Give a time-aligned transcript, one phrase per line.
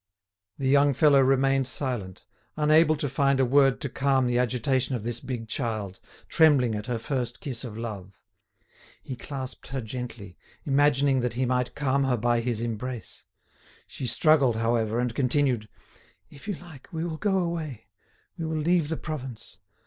[0.57, 2.25] The young fellow remained silent,
[2.57, 6.87] unable to find a word to calm the agitation of this big child, trembling at
[6.87, 8.17] her first kiss of love.
[9.03, 13.25] He clasped her gently, imagining that he might calm her by his embrace.
[13.85, 15.69] She struggled, however, and continued:
[16.31, 17.85] "If you like, we will go away;
[18.39, 19.59] we will leave the province.